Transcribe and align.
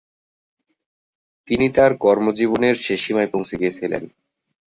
তিনি 1.47 1.67
তার 1.69 1.91
কর্মজীবনের 1.97 2.75
শেষসীমায় 2.77 3.31
পৌছে 3.33 3.55
গিয়েছিলেন। 3.57 4.03